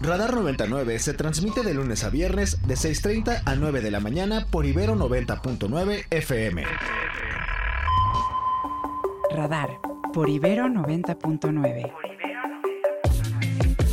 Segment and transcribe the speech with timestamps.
[0.00, 4.46] Radar 99 se transmite de lunes a viernes de 6.30 a 9 de la mañana
[4.48, 6.64] por Ibero 90.9 FM.
[9.32, 9.80] Radar
[10.12, 11.92] por Ibero 90.9.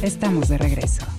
[0.04, 1.15] Estamos de regreso.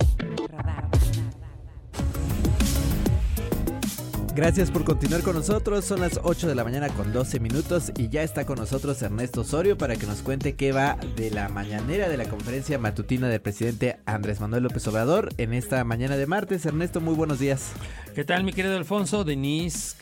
[4.37, 5.83] Gracias por continuar con nosotros.
[5.83, 9.41] Son las 8 de la mañana con 12 minutos y ya está con nosotros Ernesto
[9.41, 13.41] Osorio para que nos cuente qué va de la mañanera de la conferencia matutina del
[13.41, 16.67] presidente Andrés Manuel López Obrador en esta mañana de martes.
[16.67, 17.71] Ernesto, muy buenos días.
[18.13, 19.23] ¿Qué tal, mi querido Alfonso?
[19.23, 19.95] Denise,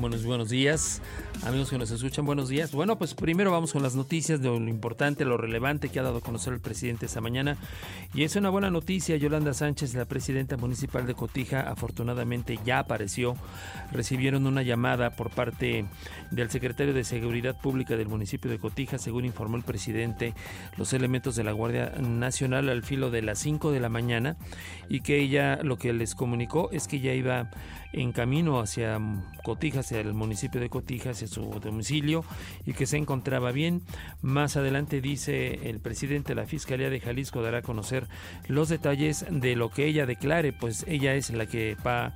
[0.00, 1.02] buenos, buenos días.
[1.44, 2.72] Amigos que nos escuchan, buenos días.
[2.72, 6.18] Bueno, pues primero vamos con las noticias de lo importante, lo relevante que ha dado
[6.18, 7.58] a conocer el presidente esta mañana.
[8.14, 13.36] Y es una buena noticia, Yolanda Sánchez, la presidenta municipal de Cotija, afortunadamente ya apareció.
[13.90, 15.84] Recibieron una llamada por parte
[16.30, 20.32] del secretario de Seguridad Pública del municipio de Cotija, según informó el presidente,
[20.78, 24.36] los elementos de la Guardia Nacional al filo de las 5 de la mañana
[24.88, 27.50] y que ella lo que les comunicó es que ya iba
[27.92, 28.98] en camino hacia
[29.42, 32.24] Cotija, hacia el municipio de Cotija, hacia su domicilio
[32.66, 33.82] y que se encontraba bien.
[34.20, 38.08] Más adelante dice el presidente de la Fiscalía de Jalisco dará a conocer
[38.48, 42.14] los detalles de lo que ella declare, pues ella es la que va a,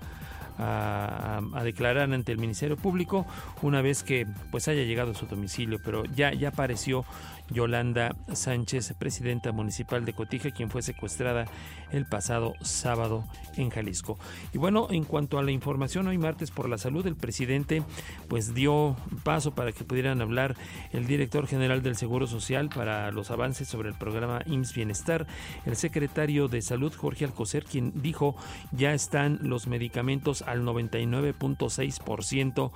[0.57, 3.27] declarar ante el Ministerio Público
[3.63, 7.05] una vez que pues haya llegado a su domicilio, pero ya, ya apareció
[7.51, 11.47] Yolanda Sánchez, presidenta municipal de Cotija, quien fue secuestrada
[11.93, 13.25] el pasado sábado
[13.57, 14.19] en Jalisco.
[14.53, 17.83] Y bueno, en cuanto a la información, hoy martes por la salud, el presidente
[18.29, 20.57] pues dio paso para que pudieran hablar
[20.93, 25.27] el director general del Seguro Social para los avances sobre el programa IMSS Bienestar,
[25.65, 28.37] el secretario de Salud Jorge Alcocer, quien dijo
[28.73, 32.71] ya están los medicamentos al 99.6%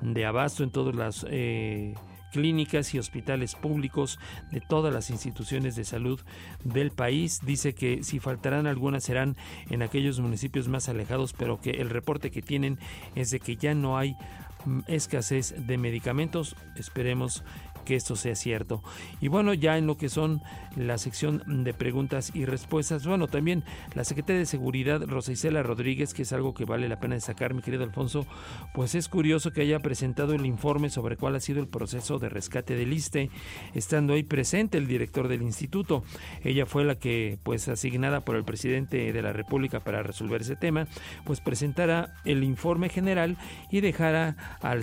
[0.00, 1.26] de abasto en todas las...
[1.28, 1.94] Eh,
[2.36, 4.18] clínicas y hospitales públicos
[4.50, 6.20] de todas las instituciones de salud
[6.64, 7.40] del país.
[7.46, 9.36] Dice que si faltarán algunas serán
[9.70, 12.78] en aquellos municipios más alejados, pero que el reporte que tienen
[13.14, 14.16] es de que ya no hay
[14.66, 16.56] mm, escasez de medicamentos.
[16.76, 17.42] Esperemos
[17.86, 18.82] que esto sea cierto.
[19.22, 20.42] Y bueno, ya en lo que son
[20.76, 23.64] la sección de preguntas y respuestas, bueno, también
[23.94, 27.54] la secretaria de Seguridad, Rosa Isela Rodríguez, que es algo que vale la pena destacar,
[27.54, 28.26] mi querido Alfonso,
[28.74, 32.28] pues es curioso que haya presentado el informe sobre cuál ha sido el proceso de
[32.28, 33.30] rescate del ISTE,
[33.72, 36.02] estando ahí presente el director del instituto.
[36.42, 40.56] Ella fue la que, pues asignada por el presidente de la República para resolver ese
[40.56, 40.88] tema,
[41.24, 43.38] pues presentara el informe general
[43.70, 44.82] y dejara al,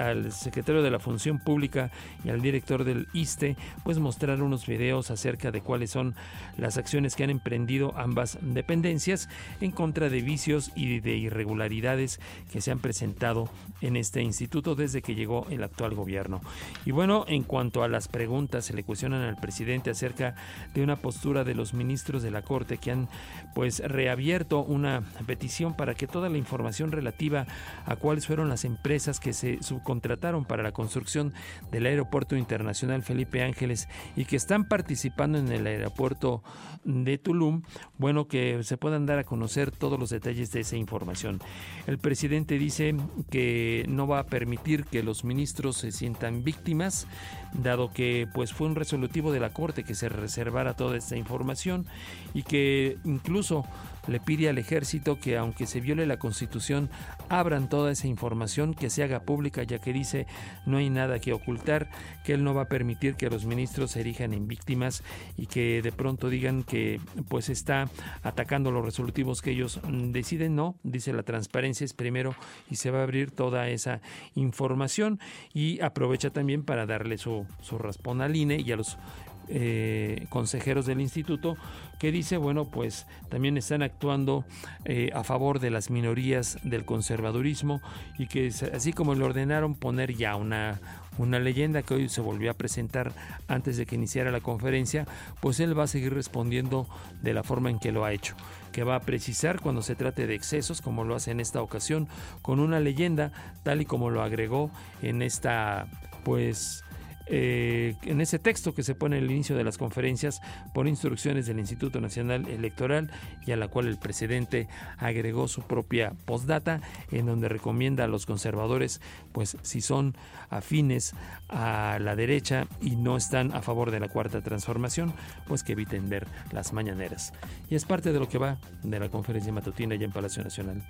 [0.00, 1.90] al secretario de la Función Pública
[2.24, 6.14] y al director del ISTE, pues mostrar unos videos acerca de cuáles son
[6.56, 9.28] las acciones que han emprendido ambas dependencias
[9.60, 13.48] en contra de vicios y de irregularidades que se han presentado
[13.80, 16.40] en este instituto desde que llegó el actual gobierno.
[16.84, 20.34] Y bueno, en cuanto a las preguntas, se le cuestionan al presidente acerca
[20.74, 23.08] de una postura de los ministros de la Corte que han
[23.54, 27.46] pues reabierto una petición para que toda la información relativa
[27.86, 31.32] a cuáles fueron las empresas que se subcontrataron para la construcción
[31.70, 36.42] del aeropuerto Internacional Felipe Ángeles y que están participando en el aeropuerto
[36.84, 37.62] de Tulum,
[37.98, 41.40] bueno, que se puedan dar a conocer todos los detalles de esa información.
[41.86, 42.94] El presidente dice
[43.30, 47.06] que no va a permitir que los ministros se sientan víctimas,
[47.52, 51.86] dado que pues fue un resolutivo de la Corte que se reservara toda esta información
[52.34, 53.64] y que incluso
[54.08, 56.90] le pide al ejército que aunque se viole la constitución,
[57.28, 60.26] abran toda esa información, que se haga pública, ya que dice
[60.66, 61.88] no hay nada que ocultar,
[62.24, 65.02] que él no va a permitir que los ministros se erijan en víctimas
[65.36, 67.88] y que de pronto digan que pues está
[68.22, 72.34] atacando los resolutivos que ellos deciden, no, dice la transparencia es primero
[72.70, 74.00] y se va a abrir toda esa
[74.34, 75.20] información
[75.52, 78.98] y aprovecha también para darle su, su raspón al INE y a los
[79.48, 81.56] eh, consejeros del instituto
[81.98, 84.44] que dice, bueno, pues también están actuando
[84.84, 87.80] eh, a favor de las minorías del conservadurismo
[88.18, 90.80] y que así como le ordenaron poner ya una,
[91.18, 93.12] una leyenda que hoy se volvió a presentar
[93.48, 95.06] antes de que iniciara la conferencia,
[95.40, 96.86] pues él va a seguir respondiendo
[97.22, 98.36] de la forma en que lo ha hecho,
[98.72, 102.08] que va a precisar cuando se trate de excesos, como lo hace en esta ocasión,
[102.42, 103.32] con una leyenda,
[103.64, 104.70] tal y como lo agregó
[105.02, 105.88] en esta,
[106.24, 106.84] pues,
[107.30, 110.40] eh, en ese texto que se pone al inicio de las conferencias
[110.72, 113.10] por instrucciones del Instituto Nacional Electoral
[113.46, 116.80] y a la cual el presidente agregó su propia postdata
[117.10, 119.00] en donde recomienda a los conservadores
[119.32, 120.16] pues si son
[120.50, 121.14] afines
[121.48, 125.12] a la derecha y no están a favor de la cuarta transformación
[125.46, 127.32] pues que eviten ver las mañaneras.
[127.68, 130.82] Y es parte de lo que va de la conferencia matutina ya en Palacio Nacional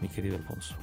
[0.00, 0.76] mi querido Alfonso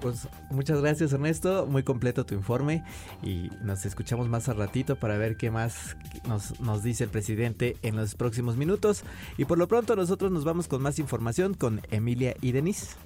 [0.00, 2.84] Pues muchas gracias Ernesto, muy completo tu informe
[3.22, 5.96] y nos escuchamos más al ratito para ver qué más
[6.26, 9.04] nos, nos dice el presidente en los próximos minutos.
[9.38, 12.96] Y por lo pronto nosotros nos vamos con más información con Emilia y Denise.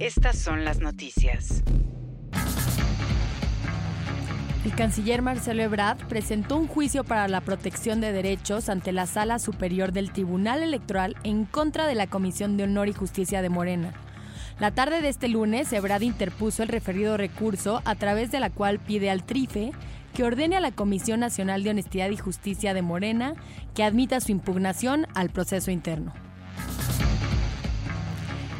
[0.00, 1.62] Estas son las noticias.
[4.64, 9.40] El canciller Marcelo Ebrard presentó un juicio para la protección de derechos ante la Sala
[9.40, 13.92] Superior del Tribunal Electoral en contra de la Comisión de Honor y Justicia de Morena.
[14.60, 18.78] La tarde de este lunes, Ebrard interpuso el referido recurso a través de la cual
[18.78, 19.72] pide al TRIFE
[20.14, 23.34] que ordene a la Comisión Nacional de Honestidad y Justicia de Morena
[23.74, 26.12] que admita su impugnación al proceso interno.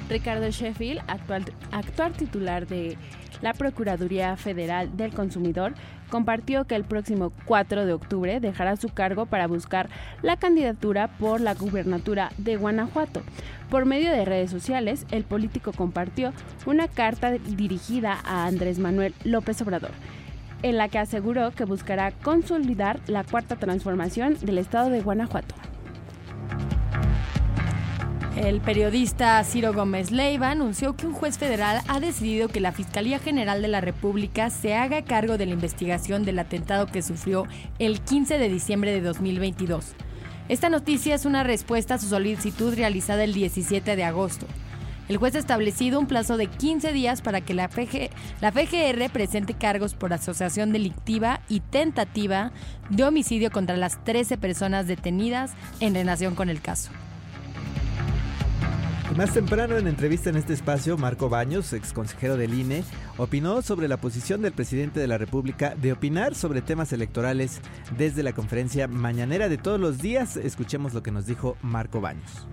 [0.09, 2.99] Ricardo Sheffield, actual, actual titular de
[3.43, 5.75] la Procuraduría Federal del Consumidor
[6.09, 9.89] compartió que el próximo 4 de octubre dejará su cargo para buscar
[10.23, 13.23] la candidatura por la gubernatura de Guanajuato.
[13.69, 16.33] Por medio de redes sociales, el político compartió
[16.67, 19.93] una carta dirigida a Andrés Manuel López Obrador
[20.63, 25.72] en la que aseguró que buscará consolidar la cuarta transformación del estado de Guanajuato.
[28.37, 33.19] El periodista Ciro Gómez Leiva anunció que un juez federal ha decidido que la Fiscalía
[33.19, 37.47] General de la República se haga cargo de la investigación del atentado que sufrió
[37.79, 39.93] el 15 de diciembre de 2022.
[40.49, 44.47] Esta noticia es una respuesta a su solicitud realizada el 17 de agosto.
[45.11, 47.69] El juez ha establecido un plazo de 15 días para que la,
[48.41, 52.51] la FGR presente cargos por asociación delictiva y tentativa
[52.89, 56.91] de homicidio contra las 13 personas detenidas en relación con el caso.
[59.17, 62.83] Más temprano en entrevista en este espacio, Marco Baños, ex consejero del INE,
[63.19, 67.61] opinó sobre la posición del presidente de la República de opinar sobre temas electorales
[67.99, 70.39] desde la conferencia mañanera de todos los días.
[70.39, 72.47] Escuchemos lo que nos dijo Marco Baños.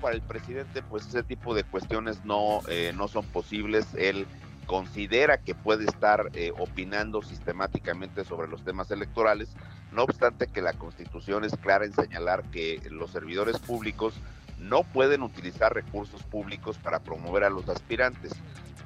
[0.00, 3.88] Para el presidente, pues ese tipo de cuestiones no, eh, no son posibles.
[3.96, 4.28] Él
[4.66, 9.48] considera que puede estar eh, opinando sistemáticamente sobre los temas electorales,
[9.90, 14.14] no obstante que la Constitución es clara en señalar que los servidores públicos
[14.62, 18.32] no pueden utilizar recursos públicos para promover a los aspirantes.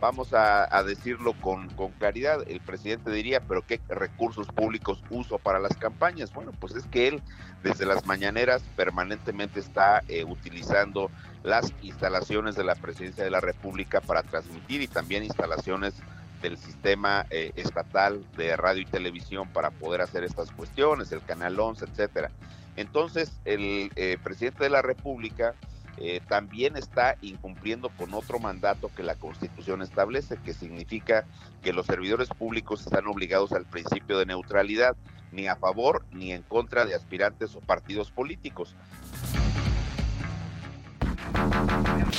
[0.01, 1.69] Vamos a, decirlo con,
[1.99, 6.33] claridad, el presidente diría, pero ¿qué recursos públicos uso para las campañas?
[6.35, 7.23] Bueno, pues es que él
[7.63, 11.11] desde las mañaneras permanentemente está eh, utilizando
[11.43, 15.95] las instalaciones de la presidencia de la República para transmitir y también instalaciones
[16.43, 21.59] del sistema eh, estatal de radio y televisión para poder hacer estas cuestiones, el Canal
[21.59, 22.31] 11, etcétera.
[22.77, 25.55] Entonces, el eh, presidente de la República
[25.99, 31.25] eh, también está incumpliendo con otro mandato que la Constitución establece, que significa
[31.63, 34.95] que los servidores públicos están obligados al principio de neutralidad,
[35.33, 38.75] ni a favor ni en contra de aspirantes o partidos políticos.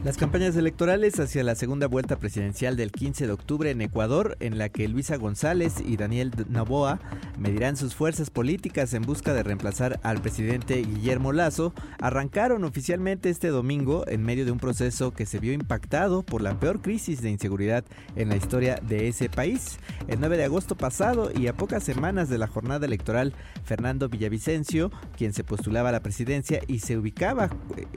[0.04, 4.58] Las campañas electorales hacia la segunda vuelta presidencial del 15 de octubre en Ecuador, en
[4.58, 6.98] la que Luisa González y Daniel Novoa
[7.38, 13.46] medirán sus fuerzas políticas en busca de reemplazar al presidente Guillermo Lazo, arrancaron oficialmente este
[13.46, 17.30] domingo en medio de un proceso que se vio impactado por la peor crisis de
[17.30, 17.84] inseguridad
[18.16, 19.78] en la historia de ese país.
[20.08, 24.90] El 9 de agosto pasado y a pocas semanas de la jornada electoral, Fernando Villavicencio,
[25.16, 27.50] quien se postulaba a la presidencia y se ubicaba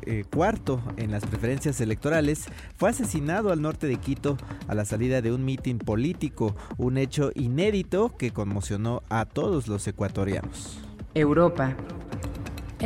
[0.06, 1.95] eh, cuarto en las preferencias electorales,
[2.78, 4.38] fue asesinado al norte de Quito
[4.68, 9.88] a la salida de un mitin político, un hecho inédito que conmocionó a todos los
[9.88, 10.80] ecuatorianos.
[11.14, 11.76] Europa.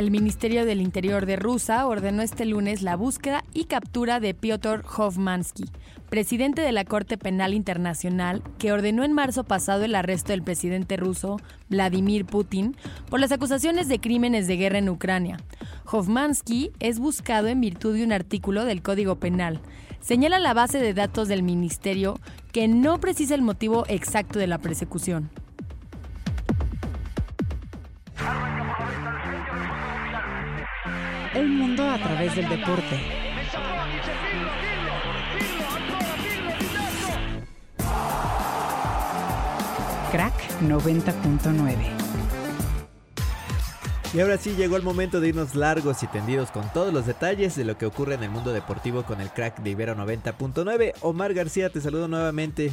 [0.00, 4.82] El Ministerio del Interior de Rusia ordenó este lunes la búsqueda y captura de Piotr
[4.96, 5.64] Hovmansky,
[6.08, 10.96] presidente de la Corte Penal Internacional, que ordenó en marzo pasado el arresto del presidente
[10.96, 11.36] ruso
[11.68, 12.78] Vladimir Putin
[13.10, 15.36] por las acusaciones de crímenes de guerra en Ucrania.
[15.84, 19.60] Hovmansky es buscado en virtud de un artículo del Código Penal.
[20.00, 22.18] Señala la base de datos del ministerio
[22.52, 25.28] que no precisa el motivo exacto de la persecución.
[31.32, 33.00] El mundo a través del deporte.
[40.10, 41.76] Crack 90.9.
[44.12, 47.54] Y ahora sí llegó el momento de irnos largos y tendidos con todos los detalles
[47.54, 50.94] de lo que ocurre en el mundo deportivo con el crack de Ibero 90.9.
[51.02, 52.72] Omar García, te saludo nuevamente.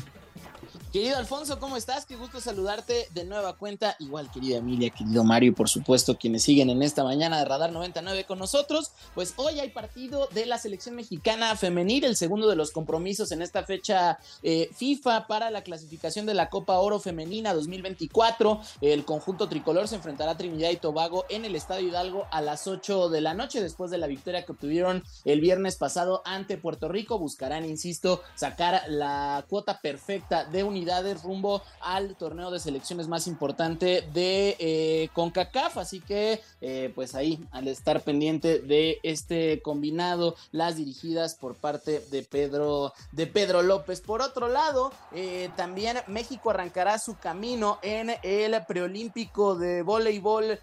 [0.92, 2.06] Querido Alfonso, ¿cómo estás?
[2.06, 3.98] Qué gusto saludarte de nueva cuenta.
[4.00, 7.74] Igual, querida Emilia, querido Mario y por supuesto quienes siguen en esta mañana de Radar
[7.74, 8.92] 99 con nosotros.
[9.14, 13.42] Pues hoy hay partido de la selección mexicana femenil, el segundo de los compromisos en
[13.42, 18.62] esta fecha eh, FIFA para la clasificación de la Copa Oro Femenina 2024.
[18.80, 22.66] El conjunto tricolor se enfrentará a Trinidad y Tobago en el Estadio Hidalgo a las
[22.66, 26.88] 8 de la noche después de la victoria que obtuvieron el viernes pasado ante Puerto
[26.88, 27.20] Rico.
[27.20, 33.28] Buscarán, insisto, sacar la cuota perfecta de un unidades rumbo al torneo de selecciones más
[33.28, 35.78] importante de eh, CONCACAF.
[35.78, 42.00] Así que, eh, pues ahí, al estar pendiente de este combinado, las dirigidas por parte
[42.10, 44.00] de Pedro, de Pedro López.
[44.00, 50.60] Por otro lado, eh, también México arrancará su camino en el preolímpico de voleibol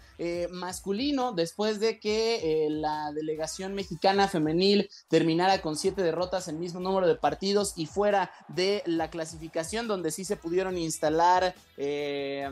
[0.49, 7.05] masculino después de que la delegación mexicana femenil terminara con siete derrotas, el mismo número
[7.05, 12.49] de partidos y fuera de la clasificación donde sí se pudieron instalar eh,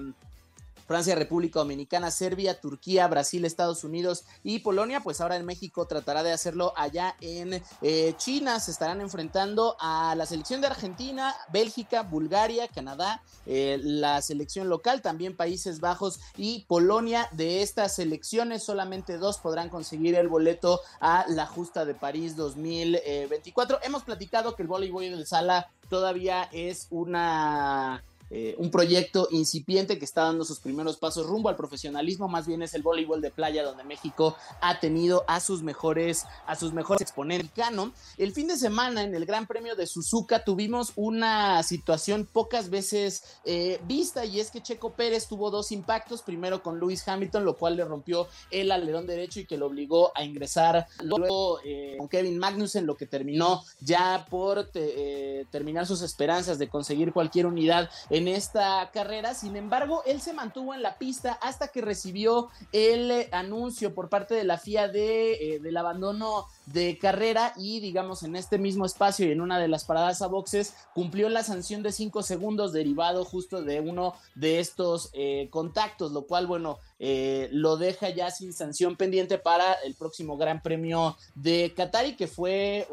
[0.94, 6.22] Francia, República Dominicana, Serbia, Turquía, Brasil, Estados Unidos y Polonia, pues ahora en México tratará
[6.22, 8.60] de hacerlo allá en eh, China.
[8.60, 15.02] Se estarán enfrentando a la selección de Argentina, Bélgica, Bulgaria, Canadá, eh, la selección local,
[15.02, 17.28] también Países Bajos y Polonia.
[17.32, 23.80] De estas selecciones, solamente dos podrán conseguir el boleto a la justa de París 2024.
[23.82, 28.04] Hemos platicado que el voleibol del sala todavía es una
[28.36, 32.64] eh, un proyecto incipiente que está dando sus primeros pasos rumbo al profesionalismo, más bien
[32.64, 37.02] es el voleibol de playa donde México ha tenido a sus mejores, a sus mejores
[37.04, 37.52] exponentes.
[38.18, 43.24] El fin de semana en el Gran Premio de Suzuka tuvimos una situación pocas veces
[43.46, 47.56] eh, vista y es que Checo Pérez tuvo dos impactos, primero con Lewis Hamilton, lo
[47.56, 52.10] cual le rompió el alerón derecho y que lo obligó a ingresar luego eh, con
[52.10, 54.72] Kevin Magnussen, lo que terminó ya por
[55.52, 59.34] terminar sus esperanzas de conseguir cualquier unidad en en esta carrera.
[59.34, 64.10] Sin embargo, él se mantuvo en la pista hasta que recibió el eh, anuncio por
[64.10, 68.86] parte de la FIA de, eh, del abandono de carrera y digamos en este mismo
[68.86, 72.72] espacio y en una de las paradas a boxes cumplió la sanción de 5 segundos
[72.72, 76.80] derivado justo de uno de estos eh, contactos, lo cual bueno
[77.52, 82.28] lo deja ya sin sanción pendiente para el próximo Gran Premio de Qatar y que
[82.28, 82.88] fue,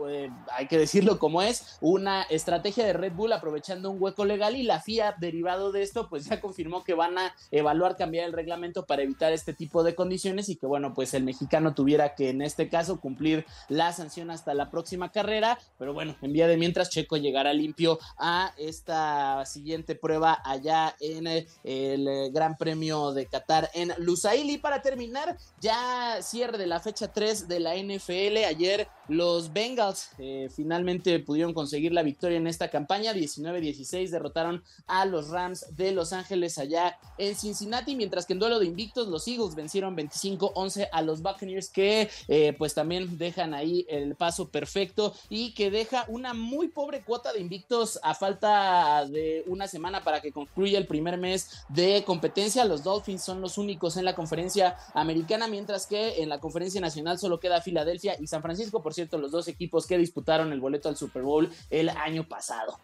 [0.52, 4.64] hay que decirlo como es, una estrategia de Red Bull aprovechando un hueco legal y
[4.64, 8.86] la FIA derivado de esto pues ya confirmó que van a evaluar cambiar el reglamento
[8.86, 12.42] para evitar este tipo de condiciones y que bueno pues el mexicano tuviera que en
[12.42, 16.90] este caso cumplir la sanción hasta la próxima carrera, pero bueno, en vía de mientras
[16.90, 23.70] Checo llegará limpio a esta siguiente prueba allá en el, el Gran Premio de Qatar
[23.74, 24.50] en Lusail.
[24.50, 28.44] Y para terminar, ya cierre de la fecha 3 de la NFL.
[28.48, 33.12] Ayer los Bengals eh, finalmente pudieron conseguir la victoria en esta campaña.
[33.12, 37.96] 19-16 derrotaron a los Rams de Los Ángeles allá en Cincinnati.
[37.96, 42.54] Mientras que en duelo de invictos, los Eagles vencieron 25-11 a los Buccaneers que eh,
[42.56, 47.40] pues también dejan ahí el paso perfecto y que deja una muy pobre cuota de
[47.40, 52.64] invictos a falta de una semana para que concluya el primer mes de competencia.
[52.64, 57.18] Los Dolphins son los únicos en la conferencia americana, mientras que en la conferencia nacional
[57.18, 60.88] solo queda Filadelfia y San Francisco, por cierto, los dos equipos que disputaron el boleto
[60.88, 62.78] al Super Bowl el año pasado.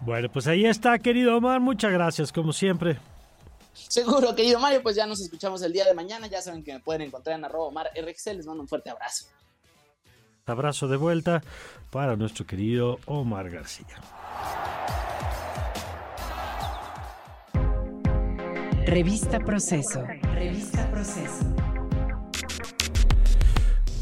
[0.00, 2.98] Bueno, pues ahí está, querido Omar, muchas gracias, como siempre.
[3.72, 6.26] Seguro, querido Mario, pues ya nos escuchamos el día de mañana.
[6.26, 8.36] Ya saben que me pueden encontrar en arroba Omar RXL.
[8.36, 9.26] Les mando un fuerte abrazo.
[10.44, 11.42] Abrazo de vuelta
[11.90, 13.86] para nuestro querido Omar García.
[18.84, 20.02] Revista Proceso.
[20.34, 21.71] Revista Proceso.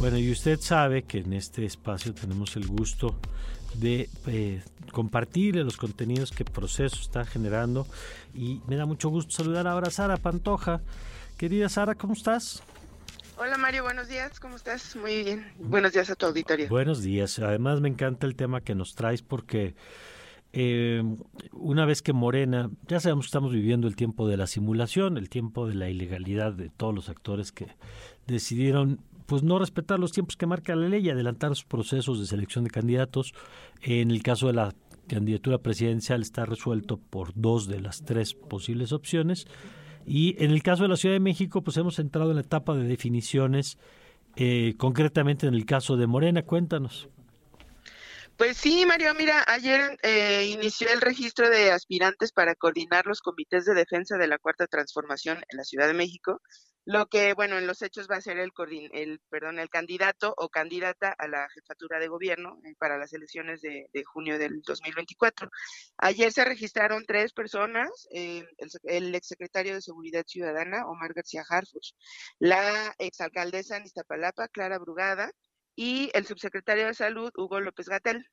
[0.00, 3.14] Bueno, y usted sabe que en este espacio tenemos el gusto
[3.74, 7.86] de eh, compartir los contenidos que Proceso está generando
[8.32, 10.80] y me da mucho gusto saludar ahora a Sara Pantoja.
[11.36, 12.62] Querida Sara, ¿cómo estás?
[13.36, 14.96] Hola Mario, buenos días, ¿cómo estás?
[14.96, 15.52] Muy bien.
[15.58, 16.70] Buenos días a tu auditorio.
[16.70, 17.38] Buenos días.
[17.38, 19.74] Además me encanta el tema que nos traes porque
[20.54, 21.02] eh,
[21.52, 25.28] una vez que Morena, ya sabemos que estamos viviendo el tiempo de la simulación, el
[25.28, 27.68] tiempo de la ilegalidad de todos los actores que
[28.26, 32.26] decidieron pues no respetar los tiempos que marca la ley y adelantar sus procesos de
[32.26, 33.32] selección de candidatos.
[33.80, 34.74] En el caso de la
[35.06, 39.46] candidatura presidencial está resuelto por dos de las tres posibles opciones.
[40.04, 42.74] Y en el caso de la Ciudad de México, pues hemos entrado en la etapa
[42.74, 43.78] de definiciones,
[44.34, 46.42] eh, concretamente en el caso de Morena.
[46.42, 47.08] Cuéntanos.
[48.36, 53.64] Pues sí, Mario, mira, ayer eh, inició el registro de aspirantes para coordinar los comités
[53.64, 56.40] de defensa de la Cuarta Transformación en la Ciudad de México
[56.84, 58.52] lo que, bueno, en los hechos va a ser el,
[58.92, 63.60] el, perdón, el candidato o candidata a la jefatura de gobierno eh, para las elecciones
[63.60, 65.50] de, junio del 2024.
[65.98, 71.92] Ayer se registraron tres personas, eh, el, el, exsecretario de Seguridad Ciudadana, Omar García Harfuch,
[72.38, 75.32] la exalcaldesa en Iztapalapa, Clara Brugada,
[75.76, 78.26] y el subsecretario de Salud, Hugo López Gatel,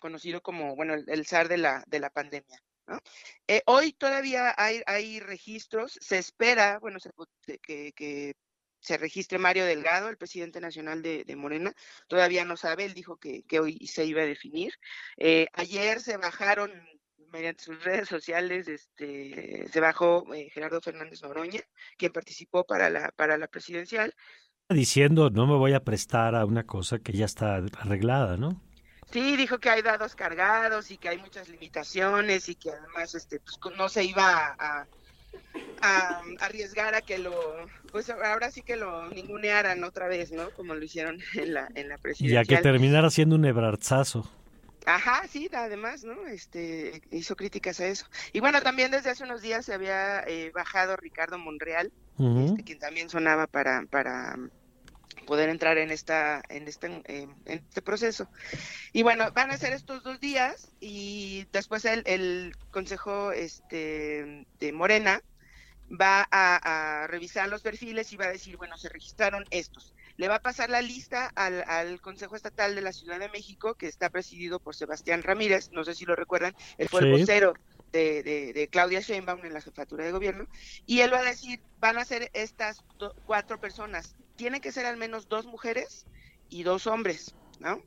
[0.00, 2.60] conocido como, bueno, el, el zar de la, de la pandemia.
[3.46, 6.98] Eh, hoy todavía hay, hay registros, se espera, bueno,
[7.62, 8.34] que,
[8.80, 11.72] se registre Mario Delgado, el presidente nacional de, Morena,
[12.06, 14.72] todavía no sabe, él dijo que, hoy se iba a definir.
[15.16, 16.70] Eh, ayer se bajaron
[17.32, 21.60] mediante sus redes sociales, este, se bajó eh, Gerardo Fernández Noroña,
[21.96, 24.14] quien participó para la, para la presidencial.
[24.68, 28.62] Diciendo, no me voy a prestar a una cosa que ya está arreglada, ¿no?
[29.10, 33.40] Sí, dijo que hay dados cargados y que hay muchas limitaciones y que además este
[33.40, 34.86] pues no se iba a,
[36.40, 37.32] arriesgar a que lo
[37.92, 40.50] pues ahora sí que lo ningunearan otra vez, ¿no?
[40.50, 42.40] Como lo hicieron en la en la presidencia.
[42.40, 44.28] Y a que terminara siendo un ebrarzazo.
[44.86, 46.26] Ajá, sí, además, ¿no?
[46.26, 48.06] Este hizo críticas a eso.
[48.32, 52.78] Y bueno, también desde hace unos días se había eh, bajado Ricardo Monreal, este, quien
[52.78, 54.36] también sonaba para para
[55.26, 58.28] poder entrar en esta en este en este proceso.
[58.92, 64.72] Y bueno van a ser estos dos días y después el, el consejo este de
[64.72, 65.22] Morena
[65.90, 70.36] va a, revisar los perfiles y va a decir bueno se registraron estos le va
[70.36, 74.10] a pasar la lista al, al, Consejo Estatal de la Ciudad de México, que está
[74.10, 77.54] presidido por Sebastián Ramírez, no sé si lo recuerdan, él fue el vocero
[77.90, 80.46] de, de, Claudia Sheinbaum en la jefatura de gobierno,
[80.86, 82.84] y él va a decir, van a ser estas
[83.26, 86.06] cuatro personas, tienen que ser al menos dos mujeres
[86.48, 87.82] y dos hombres, ¿no?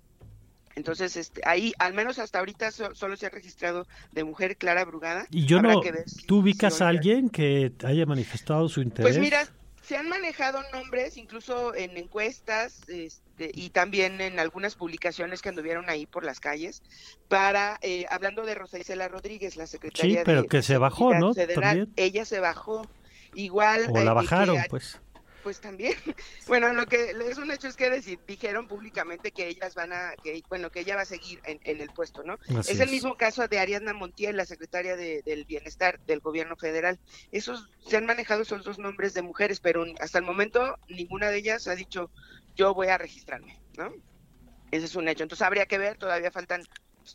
[0.75, 5.25] Entonces, este, ahí, al menos hasta ahorita, solo se ha registrado de mujer Clara Brugada.
[5.31, 5.81] Y yo no,
[6.27, 9.11] ¿tú ubicas a alguien que haya manifestado su interés?
[9.11, 9.47] Pues mira,
[9.81, 15.89] se han manejado nombres, incluso en encuestas este, y también en algunas publicaciones que anduvieron
[15.89, 16.83] ahí por las calles,
[17.27, 21.31] para, eh, hablando de Rosa Isela Rodríguez, la secretaria Sí, pero que se bajó, ¿no?
[21.95, 22.87] ella se bajó.
[23.33, 23.87] Igual.
[23.91, 24.99] O la eh, bajaron, pues
[25.47, 25.93] pues también,
[26.47, 30.11] bueno, lo que es un hecho es que decir, dijeron públicamente que ellas van a,
[30.21, 32.37] que bueno, que ella va a seguir en, el puesto, ¿no?
[32.49, 36.99] es, el mismo caso de Ariadna Montiel, la secretaria del Bienestar del gobierno federal.
[37.31, 41.37] Esos se han manejado esos dos nombres de mujeres, pero hasta el momento ninguna de
[41.37, 42.11] ellas ha dicho
[42.57, 43.93] yo voy a registrarme, ¿no?
[44.71, 45.23] Ese es un hecho.
[45.23, 46.63] Entonces habría que ver, todavía faltan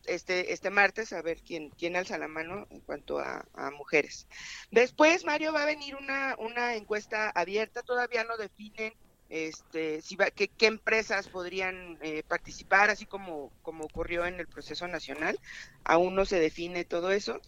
[0.07, 3.45] este, este martes a ver quién, quién alza la mano en cuanto a,
[3.77, 4.27] mujeres.
[4.71, 8.93] Después, Mario, va a venir una, una encuesta abierta, todavía no definen
[9.33, 14.47] este, si va, qué, qué empresas podrían eh, participar, así como, como ocurrió en el
[14.47, 15.39] proceso nacional.
[15.85, 17.41] Aún no se define todo eso.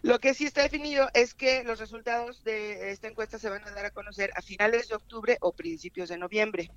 [0.00, 3.70] Lo que sí está definido es que los resultados de esta encuesta se van a
[3.70, 6.70] dar a conocer a finales de octubre o principios de noviembre.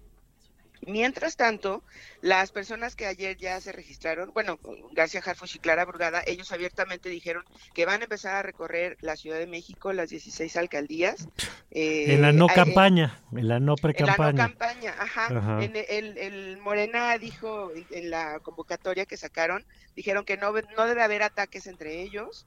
[0.88, 1.84] Mientras tanto,
[2.22, 4.60] las personas que ayer ya se registraron, bueno,
[4.91, 7.43] García Harfuch y Clara Brugada, ellos abiertamente dijeron
[7.74, 11.28] que van a empezar a recorrer la Ciudad de México, las 16 alcaldías.
[11.72, 14.30] en la no eh, campaña, en la no pre-campaña.
[14.30, 15.63] En la no campaña, ajá.
[15.63, 19.65] el, el, Morena dijo en la convocatoria que sacaron,
[19.96, 22.46] dijeron que no, no debe haber ataques entre ellos,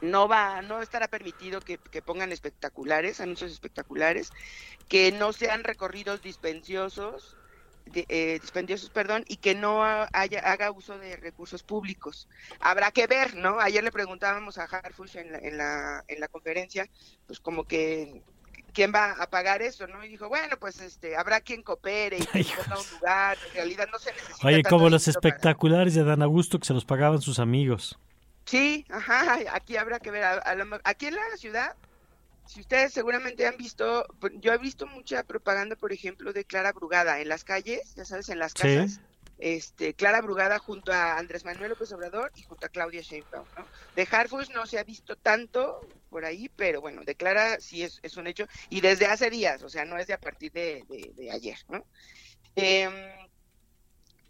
[0.00, 4.32] no va, no estará permitido que, que, pongan espectaculares, anuncios espectaculares,
[4.88, 7.36] que no sean recorridos dispensiosos,
[7.94, 12.28] eh, dispendiosos, perdón, y que no haya, haga uso de recursos públicos.
[12.60, 13.60] Habrá que ver, ¿no?
[13.60, 16.88] Ayer le preguntábamos a Harfush en la, en la, en la conferencia,
[17.26, 18.22] pues como que
[18.72, 20.04] quién va a pagar eso, ¿no?
[20.04, 23.88] Y dijo, bueno, pues este, habrá quien coopere y que ponga un lugar, en realidad
[23.92, 24.46] no se necesita.
[24.46, 27.98] Oye, como los espectaculares de Dan Augusto que se los pagaban sus amigos.
[28.44, 30.24] Sí, ajá, aquí habrá que ver,
[30.84, 31.76] aquí en la ciudad
[32.46, 34.06] si ustedes seguramente han visto,
[34.40, 38.28] yo he visto mucha propaganda, por ejemplo, de Clara Brugada en las calles, ya sabes,
[38.28, 39.00] en las casas.
[39.38, 43.66] Este, Clara Brugada junto a Andrés Manuel López Obrador y junto a Claudia Sheinbaum, ¿no?
[43.96, 47.98] De Harfush no se ha visto tanto por ahí, pero bueno, de Clara sí es,
[48.02, 50.84] es un hecho y desde hace días, o sea, no es de a partir de,
[51.16, 51.84] de, ayer, ¿no?
[52.54, 52.92] Em,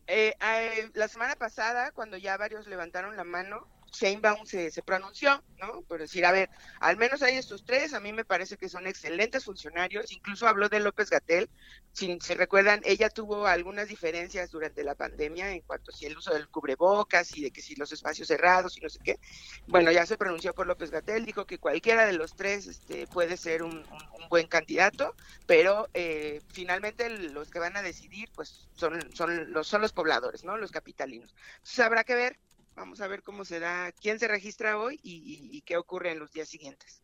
[0.07, 5.83] eh, eh, la semana pasada, cuando ya varios levantaron la mano, Sheinbaum se, pronunció, ¿no?
[5.83, 6.49] Por decir, a ver,
[6.81, 10.69] al menos hay estos tres, a mí me parece que son excelentes funcionarios, incluso habló
[10.69, 11.51] de López Gatel,
[11.93, 16.17] si se recuerdan, ella tuvo algunas diferencias durante la pandemia en cuanto a si el
[16.17, 19.19] uso del cubrebocas y de que si los espacios cerrados y no sé qué.
[19.67, 23.37] Bueno, ya se pronunció por López Gatel, dijo que cualquiera de los tres este, puede
[23.37, 23.85] ser un,
[24.31, 25.15] buen candidato,
[25.47, 30.45] pero eh, finalmente los que van a decidir, pues son, son, los, son los pobladores,
[30.45, 30.57] ¿no?
[30.57, 31.35] Los capitalinos.
[31.57, 32.39] Entonces habrá que ver
[32.75, 36.33] Vamos a ver cómo se da, quién se registra hoy y, qué ocurre en los
[36.33, 37.03] días siguientes.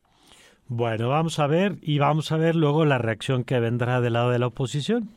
[0.67, 4.31] Bueno, vamos a ver y vamos a ver luego la reacción que vendrá del lado
[4.31, 5.17] de la oposición.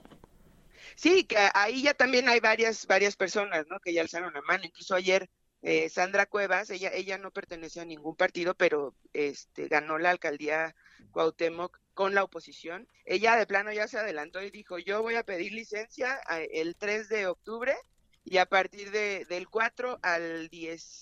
[0.95, 3.79] Sí, que ahí ya también hay varias varias personas, ¿no?
[3.79, 4.63] Que ya alzaron la mano.
[4.65, 5.29] Incluso ayer
[5.61, 10.75] eh, Sandra Cuevas, ella ella no pertenece a ningún partido, pero este ganó la alcaldía
[11.11, 12.87] Cuauhtémoc con la oposición.
[13.05, 16.75] Ella de plano ya se adelantó y dijo, yo voy a pedir licencia eh, el
[16.75, 17.75] 3 de octubre
[18.23, 21.01] y a partir de, del 4 al 10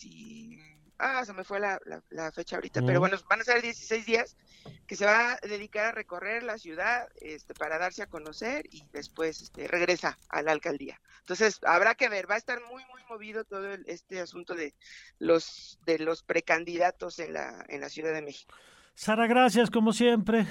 [1.00, 1.80] ah, se me fue la,
[2.10, 4.38] la, fecha ahorita, pero bueno, van a ser 16 días
[4.86, 8.84] que se va a dedicar a recorrer la ciudad este, para darse a conocer y
[8.92, 11.00] después este, regresa a la alcaldía.
[11.22, 14.76] Entonces, habrá que ver, va a estar muy, muy movido todo este asunto de
[15.20, 18.54] los, de los precandidatos en la, en la Ciudad de México.
[18.94, 20.46] Sara, gracias como siempre.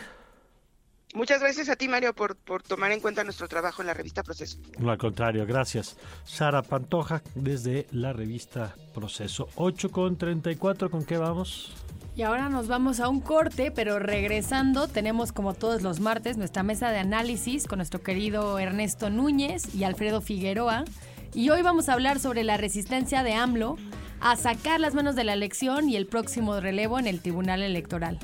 [1.14, 4.22] Muchas gracias a ti, Mario, por, por tomar en cuenta nuestro trabajo en la revista
[4.22, 4.58] Proceso.
[4.78, 5.96] No, al contrario, gracias.
[6.24, 9.48] Sara Pantoja, desde la revista Proceso.
[9.54, 11.72] 8 con 34, ¿con qué vamos?
[12.14, 16.62] Y ahora nos vamos a un corte, pero regresando tenemos como todos los martes nuestra
[16.62, 20.84] mesa de análisis con nuestro querido Ernesto Núñez y Alfredo Figueroa.
[21.32, 23.76] Y hoy vamos a hablar sobre la resistencia de AMLO
[24.20, 28.18] a sacar las manos de la elección y el próximo relevo en el Tribunal Electoral.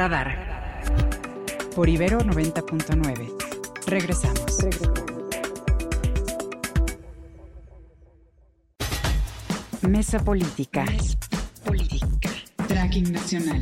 [0.00, 0.80] Radar.
[1.76, 3.84] Por Ibero 90.9.
[3.86, 4.64] Regresamos.
[9.82, 10.86] Mesa Política.
[11.66, 12.30] Política.
[12.66, 13.60] Tracking Nacional.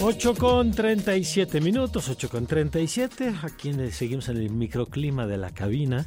[0.00, 3.34] Ocho con 37 minutos, 8 con 37.
[3.42, 6.06] Aquí seguimos en el microclima de la cabina.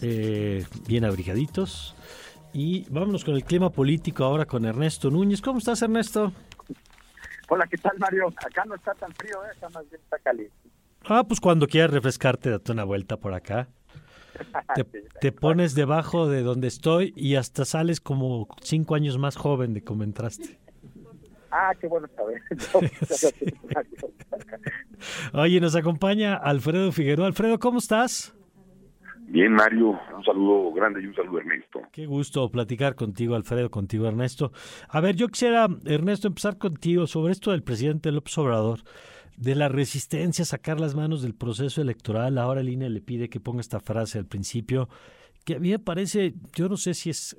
[0.00, 1.95] Eh, bien abrigaditos.
[2.52, 5.40] Y vámonos con el clima político ahora con Ernesto Núñez.
[5.40, 6.32] ¿Cómo estás, Ernesto?
[7.48, 8.28] Hola, ¿qué tal, Mario?
[8.28, 9.50] Acá no está tan frío, ¿eh?
[9.54, 10.54] está más bien está caliente.
[11.04, 13.68] Ah, pues cuando quieras refrescarte, date una vuelta por acá.
[15.20, 19.82] Te, pones debajo de donde estoy y hasta sales como cinco años más joven de
[19.82, 20.58] como entraste.
[21.50, 22.42] Ah, qué bueno saber.
[25.32, 27.26] Oye, nos acompaña Alfredo Figueroa.
[27.26, 28.34] Alfredo, ¿cómo estás?
[29.28, 31.80] Bien, Mario, un saludo grande y un saludo, Ernesto.
[31.92, 34.52] Qué gusto platicar contigo, Alfredo, contigo, Ernesto.
[34.88, 38.80] A ver, yo quisiera, Ernesto, empezar contigo sobre esto del presidente López Obrador,
[39.36, 42.38] de la resistencia a sacar las manos del proceso electoral.
[42.38, 44.88] Ahora el INE le pide que ponga esta frase al principio,
[45.44, 47.36] que a mí me parece, yo no sé si es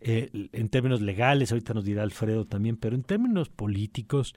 [0.00, 4.36] eh, en términos legales, ahorita nos dirá Alfredo también, pero en términos políticos,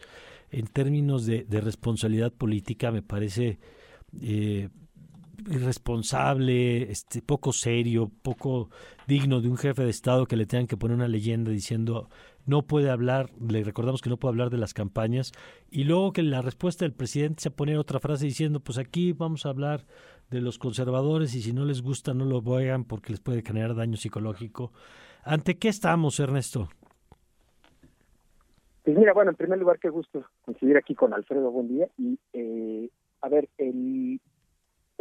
[0.49, 3.59] en términos de, responsabilidad política, me parece...
[4.19, 4.69] Eh,
[5.49, 8.69] irresponsable, este, poco serio, poco
[9.08, 12.10] digno de un jefe de Estado que le tengan que poner una leyenda diciendo
[12.45, 15.32] no puede hablar, le recordamos que no puede hablar de las campañas,
[15.69, 19.45] y luego que la respuesta del presidente se pone otra frase diciendo, pues aquí vamos
[19.45, 19.86] a hablar
[20.30, 23.75] de los conservadores y si no les gusta no lo vayan porque les puede generar
[23.75, 24.71] daño psicológico.
[25.23, 26.69] ¿Ante qué estamos, Ernesto?
[28.84, 31.88] Pues mira, bueno, en primer lugar, qué gusto coincidir aquí con Alfredo, buen día.
[31.97, 32.89] Y, eh,
[33.21, 34.19] a ver, el,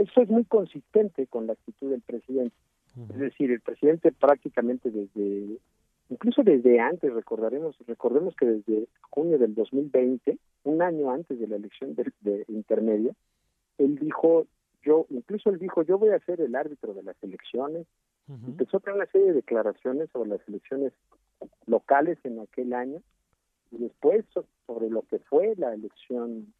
[0.00, 2.56] eso es muy consistente con la actitud del presidente.
[3.10, 5.58] Es decir, el presidente prácticamente desde,
[6.08, 11.56] incluso desde antes, recordaremos, recordemos que desde junio del 2020, un año antes de la
[11.56, 13.12] elección de, intermedia,
[13.78, 14.46] él dijo,
[14.82, 17.86] yo, incluso él dijo, yo voy a ser el árbitro de las elecciones.
[18.28, 20.92] Empezó a tener una serie de declaraciones sobre las elecciones
[21.66, 23.02] locales en aquel año
[23.72, 24.24] y después
[24.66, 26.52] sobre lo que fue la elección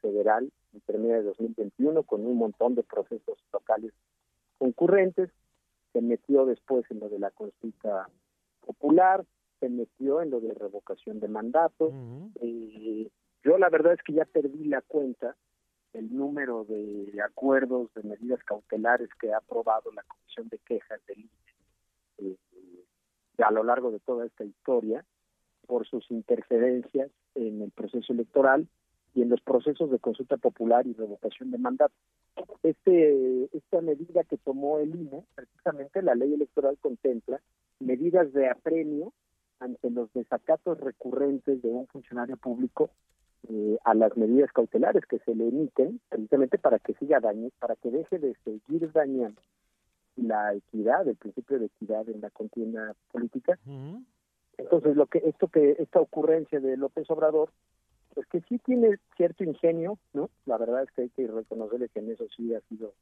[0.00, 3.92] federal intermedia de 2021 con un montón de procesos locales
[4.58, 5.30] concurrentes,
[5.92, 8.08] se metió después en lo de la consulta
[8.60, 9.24] popular,
[9.60, 11.92] se metió en lo de revocación de mandato.
[12.40, 13.08] Eh,
[13.42, 15.36] yo la verdad es que ya perdí la cuenta
[15.92, 21.20] el número de acuerdos, de medidas cautelares que ha aprobado la Comisión de Quejas del
[21.20, 21.30] INE
[22.18, 22.36] eh,
[23.38, 25.04] a lo largo de toda esta historia
[25.66, 28.68] por sus interferencias en el proceso electoral
[29.18, 31.92] y en los procesos de consulta popular y revocación de mandato.
[32.62, 37.40] Este, esta medida que tomó el INE, precisamente la ley electoral contempla
[37.80, 39.12] medidas de apremio
[39.58, 42.90] ante los desacatos recurrentes de un funcionario público
[43.48, 47.74] eh, a las medidas cautelares que se le emiten, precisamente para que siga daño, para
[47.74, 49.42] que deje de seguir dañando
[50.14, 53.58] la equidad, el principio de equidad en la contienda política.
[54.58, 57.50] Entonces, lo que esto que esta ocurrencia de López Obrador,
[58.18, 60.28] pues que sí tiene cierto ingenio, ¿no?
[60.44, 62.92] La verdad es que hay que reconocerle que en eso sí ha sido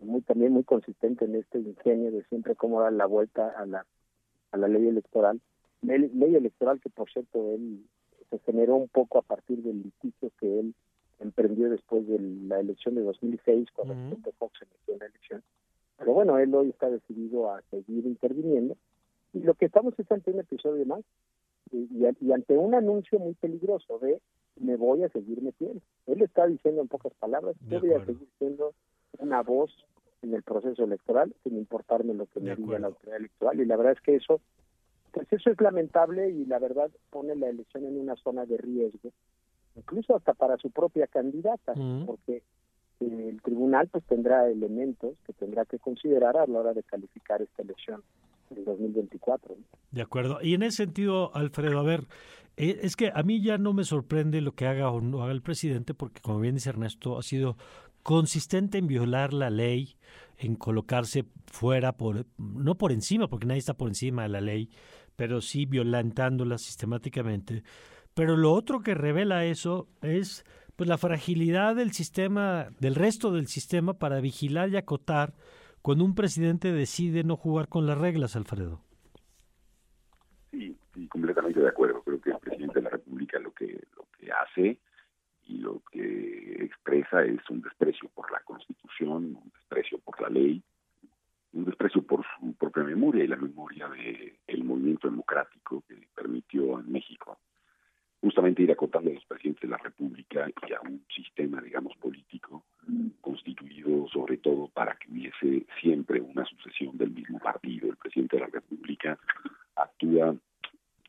[0.00, 3.86] muy también muy consistente en este ingenio de siempre cómo dar la vuelta a la
[4.52, 5.40] a la ley electoral,
[5.80, 7.86] ley, ley electoral que por cierto él
[8.28, 10.74] se generó un poco a partir del litigio que él
[11.20, 15.42] emprendió después de la elección de 2006, cuando uh Fox se metió en la elección.
[15.96, 18.76] Pero bueno, él hoy está decidido a seguir interviniendo.
[19.32, 21.02] Y lo que estamos es ante un episodio más
[21.72, 21.88] y,
[22.20, 24.20] y, ante un anuncio muy peligroso de
[24.56, 25.80] me voy a seguir metiendo.
[26.06, 28.74] Él está diciendo en pocas palabras, yo voy a seguir siendo
[29.18, 29.70] una voz
[30.22, 33.60] en el proceso electoral sin importarme lo que me diga la autoridad electoral.
[33.60, 34.40] Y la verdad es que eso
[35.12, 39.10] pues eso es lamentable y la verdad pone la elección en una zona de riesgo,
[39.76, 41.74] incluso hasta para su propia candidata,
[42.06, 42.42] porque
[43.00, 47.62] el tribunal pues tendrá elementos que tendrá que considerar a la hora de calificar esta
[47.62, 48.02] elección
[48.50, 49.56] en 2024.
[49.90, 50.38] De acuerdo.
[50.42, 52.06] Y en ese sentido, Alfredo, a ver,
[52.56, 55.32] eh, es que a mí ya no me sorprende lo que haga o no haga
[55.32, 57.56] el presidente, porque como bien dice Ernesto, ha sido
[58.02, 59.96] consistente en violar la ley,
[60.38, 64.70] en colocarse fuera, por no por encima, porque nadie está por encima de la ley,
[65.16, 67.62] pero sí violentándola sistemáticamente.
[68.14, 70.44] Pero lo otro que revela eso es
[70.76, 75.34] pues la fragilidad del sistema, del resto del sistema para vigilar y acotar
[75.82, 78.80] cuando un presidente decide no jugar con las reglas, Alfredo.
[80.50, 82.02] Sí, sí, completamente de acuerdo.
[82.02, 84.78] Creo que el presidente de la República lo que lo que hace
[85.46, 90.62] y lo que expresa es un desprecio por la Constitución, un desprecio por la ley,
[91.52, 96.78] un desprecio por su propia memoria y la memoria del el movimiento democrático que permitió
[96.78, 97.38] en México
[98.20, 102.64] justamente ir acotando a los presidentes de la República y a un sistema, digamos, político
[103.20, 107.88] constituido sobre todo para hubiese siempre una sucesión del mismo partido.
[107.88, 109.18] El presidente de la República
[109.76, 110.34] actúa,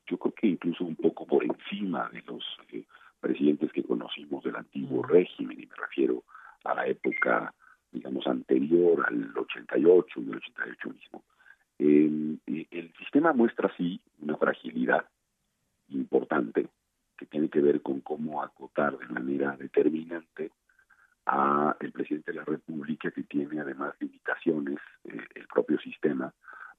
[0.08, 2.84] yo creo que incluso un poco por encima de los eh,
[3.20, 6.24] presidentes que conocimos del antiguo régimen, y me refiero
[6.64, 7.54] a la época
[7.92, 11.24] digamos, anterior al 88, del 88 mismo.
[11.80, 15.06] el sistema muestra así una fragilidad
[15.90, 16.68] importante
[17.18, 20.52] que tiene que ver con cómo acotar de manera determinante
[21.26, 26.34] a el presidente de la República que tiene además limitaciones eh, el propio sistema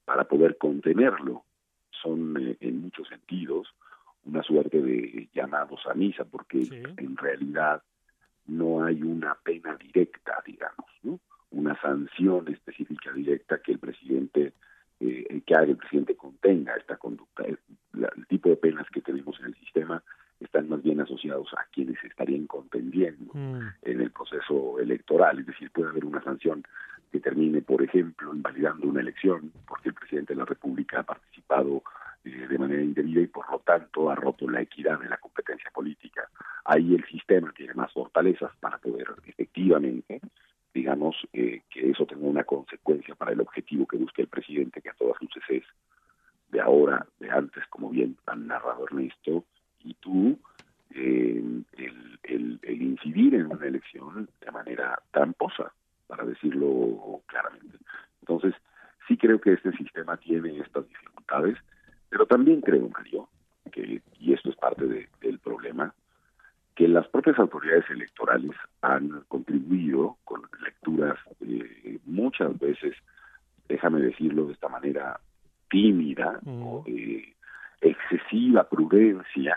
[0.04, 1.44] para poder contenerlo
[1.90, 3.68] son eh, en muchos sentidos
[4.24, 7.82] una suerte de llamados a misa porque en realidad
[8.46, 11.20] no hay una pena directa, digamos, ¿no?
[11.50, 14.52] una sanción específica directa que el presidente,
[15.00, 17.44] eh, que haga el presidente contenga esta conducta.
[17.44, 17.58] El,
[18.28, 20.02] tipo de penas que tenemos en el sistema
[20.40, 23.60] están más bien asociados a quienes estarían contendiendo mm.
[23.82, 26.64] en el proceso electoral, es decir, puede haber una sanción
[27.12, 31.82] que termine, por ejemplo, invalidando una elección, porque el presidente de la República ha participado
[32.24, 35.70] eh, de manera indebida y por lo tanto ha roto la equidad de la competencia
[35.74, 36.28] política.
[36.64, 40.20] Ahí el sistema tiene más fortalezas para poder efectivamente,
[40.72, 44.90] digamos, eh, que eso tenga una consecuencia para el objetivo que busca el presidente, que
[44.90, 45.64] a todas luces es
[46.50, 49.44] de ahora, de antes, como bien han narrado Ernesto
[49.80, 50.38] y tú,
[50.90, 55.72] el, el, el incidir en una elección de manera tramposa,
[56.06, 57.78] para decirlo claramente.
[59.22, 61.56] Creo que este sistema tiene estas dificultades
[62.12, 63.30] pero también creo, Mario,
[63.72, 64.84] que, y esto es parte
[65.22, 65.94] del problema,
[66.74, 68.50] que las propias autoridades electorales
[68.82, 72.94] han contribuido con lecturas eh, muchas veces,
[73.66, 75.18] déjame decirlo de esta manera,
[75.70, 77.34] tímida o de
[77.80, 79.56] excesiva prudencia,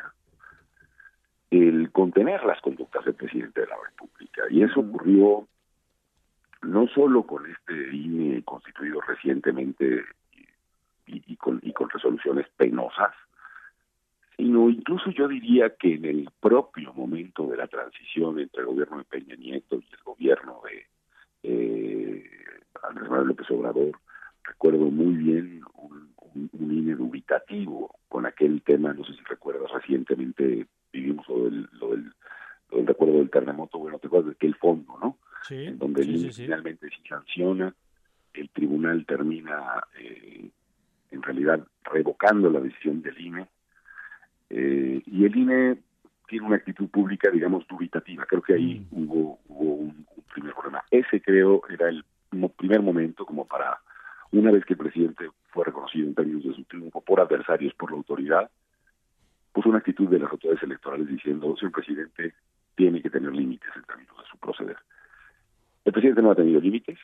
[1.52, 4.44] el contener las conductas del presidente de la República.
[4.50, 5.46] Y eso ocurrió
[6.66, 10.04] no solo con este INE constituido recientemente
[11.08, 13.14] y, con, resoluciones penosas,
[14.38, 18.98] sino incluso yo diría que en el propio momento de la transición entre el gobierno
[18.98, 20.86] de Peña Nieto y el gobierno de
[21.44, 22.30] eh,
[22.84, 23.92] Andrés Manuel López Obrador,
[24.44, 30.68] recuerdo muy bien un, un, INE dubitativo con aquel tema, no sé si recuerdas, recientemente
[30.92, 34.85] vivimos lo del, lo del, recuerdo del terremoto, bueno, te acuerdas de que el fondo
[35.50, 37.74] donde el INE finalmente sí sanciona,
[38.34, 40.50] el tribunal termina eh,
[41.12, 43.48] en realidad revocando la decisión del INE,
[44.50, 45.78] eh, y el INE
[46.28, 48.26] tiene una actitud pública, digamos, dubitativa.
[48.26, 49.04] Creo que ahí mm.
[49.04, 50.84] hubo, hubo un, primer problema.
[50.92, 52.04] Ese creo era el
[52.58, 53.80] primer momento como para,
[54.32, 57.92] una vez que el presidente fue reconocido en términos de su triunfo por adversarios, por
[57.92, 58.50] la autoridad,
[59.54, 62.34] puso una actitud de las autoridades electorales diciendo, señor presidente,
[62.76, 64.76] tiene que tener límites en términos de su proceder.
[65.86, 66.98] El presidente no ha tenido límites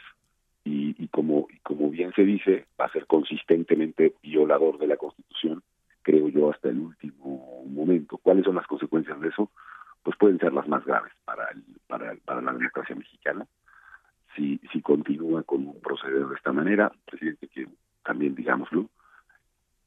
[0.63, 5.63] y, como, y como bien se dice, va a ser consistentemente violador de la Constitución,
[6.01, 8.17] creo yo, hasta el último momento.
[8.17, 9.51] ¿Cuáles son las consecuencias de eso?
[10.03, 13.45] Pues pueden ser las más graves para, el, para, para la democracia mexicana.
[14.35, 17.67] Si, si continúa con un proceder de esta manera, el presidente que
[18.03, 18.89] también digámoslo,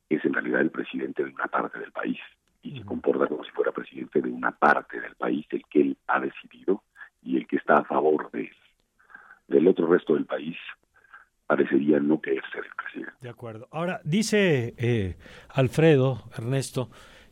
[0.08, 2.18] es en realidad el presidente de una parte del país
[2.62, 5.96] y se comporta como si fuera presidente de una parte del país, el que él
[6.06, 6.82] ha decidido
[7.22, 8.56] y el que está a favor de él.
[9.48, 10.56] Del otro resto del país
[11.46, 13.12] parecería no querer ser el presidente.
[13.20, 13.68] De acuerdo.
[13.70, 15.16] Ahora, dice eh,
[15.50, 16.90] Alfredo, Ernesto,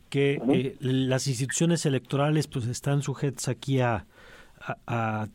[0.09, 4.05] que eh, las instituciones electorales pues están sujetas aquí a,
[4.87, 5.27] a,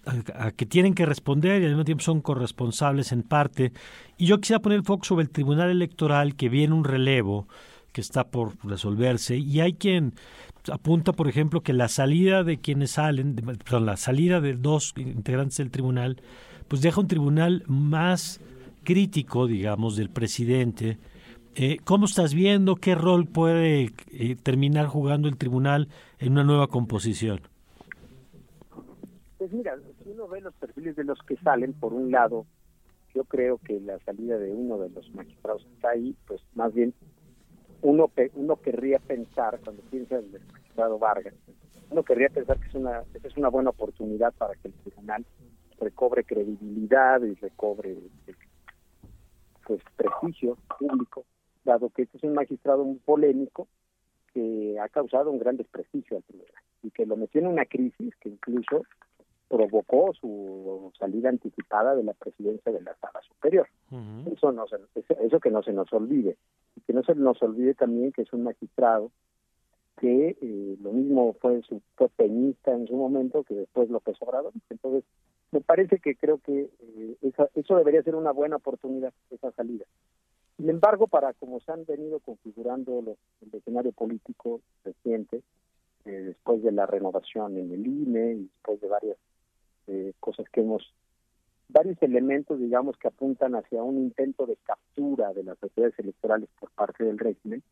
[0.56, 3.72] que tienen que responder y al mismo tiempo son corresponsables en parte.
[4.16, 7.48] Y yo quisiera poner el foco sobre el Tribunal Electoral, que viene un relevo
[7.92, 10.14] que está por resolverse y hay quien
[10.70, 15.56] apunta, por ejemplo, que la salida de quienes salen, perdón, la salida de dos integrantes
[15.58, 16.20] del tribunal,
[16.68, 18.40] pues deja un tribunal más
[18.84, 20.98] crítico, digamos, del presidente.
[21.54, 26.68] Eh, ¿Cómo estás viendo qué rol puede eh, terminar jugando el tribunal en una nueva
[26.68, 27.40] composición?
[29.38, 32.46] Pues mira, si uno ve los perfiles de los que salen, por un lado,
[33.14, 36.94] yo creo que la salida de uno de los magistrados está ahí, pues más bien
[37.82, 41.34] uno uno querría pensar cuando piensa en el magistrado Vargas
[41.90, 45.24] uno querría pensar que es una es una buena oportunidad para que el tribunal
[45.80, 47.96] recobre credibilidad y recobre
[49.66, 51.24] pues prestigio público
[51.64, 53.68] dado que este es un magistrado muy polémico
[54.32, 58.14] que ha causado un gran desprestigio al tribunal y que lo metió en una crisis
[58.16, 58.82] que incluso
[59.48, 63.66] provocó su salida anticipada de la presidencia de la sala superior.
[64.30, 66.36] Eso no eso que no se nos olvide
[66.76, 69.10] y que no se nos olvide también que es un magistrado
[69.98, 74.52] que eh, lo mismo fue su fue peñista en su momento que después López Obrador.
[74.70, 75.04] Entonces
[75.50, 79.84] me parece que creo que eh, eso debería ser una buena oportunidad esa salida.
[80.56, 85.42] Sin embargo, para como se han venido configurando los, el escenario político reciente,
[86.04, 89.16] eh, después de la renovación en el INE y después de varias
[89.88, 90.92] eh, cosas que hemos,
[91.68, 96.70] varios elementos, digamos, que apuntan hacia un intento de captura de las autoridades electorales por
[96.70, 97.62] parte del régimen,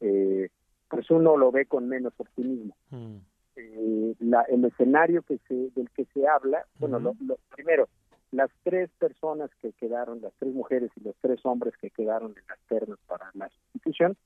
[0.00, 0.50] eh,
[0.88, 2.76] pues uno lo ve con menos optimismo.
[2.90, 3.16] Mm.
[3.60, 7.14] Eh, la, el escenario que se, del que se habla, bueno, lo,
[7.54, 7.88] primero,
[8.32, 12.44] las tres personas que quedaron, las tres mujeres y los tres hombres que quedaron en
[12.48, 14.16] las ternas para la sustitución,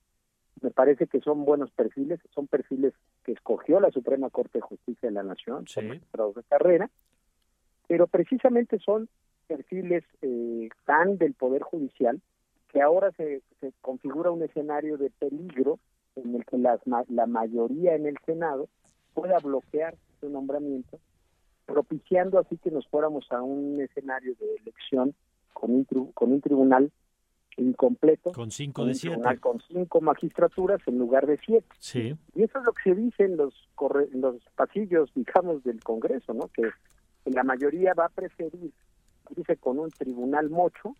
[0.60, 2.94] me parece que son buenos perfiles, son perfiles
[3.24, 6.90] que escogió la Suprema Corte de Justicia de la Nación, son magistrados de carrera,
[7.88, 9.08] pero precisamente son
[9.46, 12.20] perfiles eh, tan del Poder Judicial
[12.68, 13.42] que ahora se,
[13.80, 15.78] configura un escenario de peligro
[16.16, 18.68] en el que las, la mayoría en el Senado
[19.14, 20.98] pueda bloquear su nombramiento,
[21.66, 25.14] propiciando así que nos fuéramos a un escenario de elección
[25.52, 26.90] con un, con un tribunal
[27.56, 28.32] incompleto.
[28.32, 29.38] Con cinco de siete.
[29.40, 31.68] Con cinco magistraturas en lugar de siete.
[31.78, 32.16] Sí.
[32.34, 33.54] Y eso es lo que se dice en los,
[34.12, 36.48] en los pasillos, digamos, del Congreso, ¿no?
[36.48, 36.70] Que
[37.26, 38.72] la mayoría va a preferir
[39.36, 40.94] irse con un tribunal mocho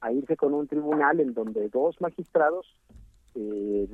[0.00, 2.66] a irse con un tribunal en donde dos magistrados
[3.34, 3.88] eh,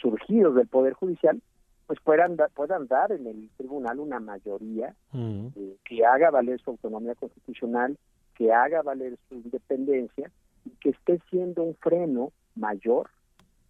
[0.00, 1.42] surgidos del Poder Judicial
[1.90, 5.46] pues puedan, puedan dar en el tribunal una mayoría mm.
[5.56, 7.98] eh, que haga valer su autonomía constitucional,
[8.36, 10.30] que haga valer su independencia
[10.64, 13.10] y que esté siendo un freno mayor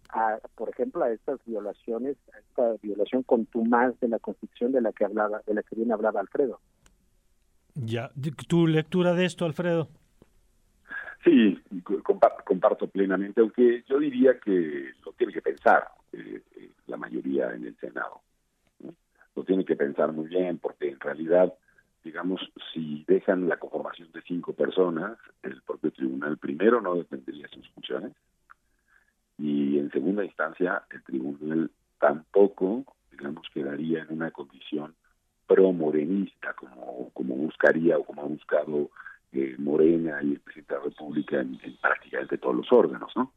[0.09, 4.91] a, por ejemplo, a estas violaciones, a esta violación contumaz de la Constitución de la
[4.91, 6.59] que hablaba, de la que bien hablaba Alfredo.
[7.73, 8.11] Ya,
[8.47, 9.89] ¿tu lectura de esto, Alfredo?
[11.23, 11.59] Sí,
[12.45, 17.65] comparto, plenamente, aunque yo diría que lo tiene que pensar eh, eh, la mayoría en
[17.65, 18.21] el Senado.
[19.35, 21.53] Lo tiene que pensar muy bien, porque en realidad,
[22.03, 22.41] digamos,
[22.73, 28.13] si dejan la conformación de cinco personas, el propio tribunal primero no defendería sus funciones
[29.37, 34.93] y en segunda instancia el tribunal tampoco, digamos, quedaría en una condición
[35.47, 38.89] pro-morenista, como, como buscaría o como ha buscado
[39.31, 43.33] eh, Morena y el presidente de la República en, prácticamente todos los órganos, ¿no?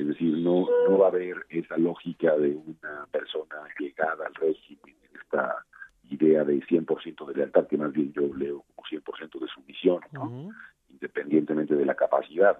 [0.00, 4.94] Es decir, no, no va a haber esa lógica de una persona llegada al régimen,
[5.14, 5.64] esta
[6.08, 10.50] idea de 100% de lealtad, que más bien yo leo como 100% de sumisión, ¿no?
[10.88, 12.58] independientemente de la capacidad.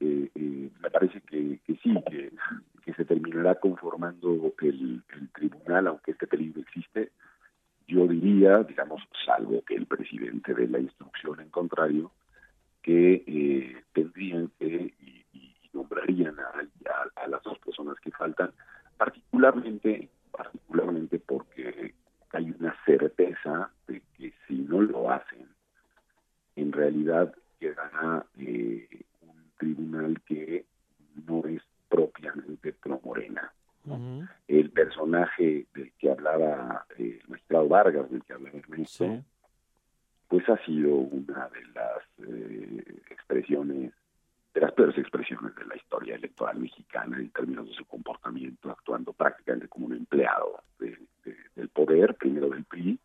[0.00, 2.30] Eh, eh, me parece que, sí, que,
[2.94, 5.02] se terminará conformando el,
[5.34, 7.10] tribunal, aunque este peligro existe.
[7.88, 12.12] Yo diría, digamos, salvo que el presidente dé la instrucción en contrario,
[12.82, 15.24] que eh, tendrían que y,
[15.76, 18.50] nombrarían a, a, las dos personas que faltan,
[19.80, 21.94] particularmente, particularmente porque
[22.32, 25.46] hay una certeza de que si no lo hacen,
[26.56, 28.88] en realidad quedará eh,
[29.22, 30.64] un tribunal que
[31.26, 33.52] no es propiamente pro Morena.
[34.48, 39.22] El personaje del que hablaba eh, el magistrado Vargas, del que hablaba Ernesto,
[40.26, 43.92] pues ha sido una de las eh, expresiones,
[44.54, 49.12] de las peores expresiones de la historia electoral mexicana en términos de su comportamiento, actuando
[49.12, 52.98] prácticamente como un empleado del poder, primero del PRI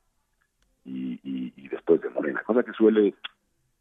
[0.86, 3.14] y, y después de Morena, cosa que suele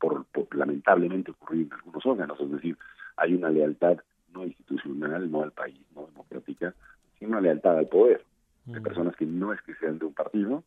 [0.00, 2.76] por, lamentablemente ocurrir en algunos órganos, es decir,
[3.16, 3.98] hay una lealtad
[4.32, 6.74] no institucional, no al país, no democrática,
[7.18, 8.24] sino una lealtad al poder,
[8.64, 10.64] de personas que no es que sean de un partido,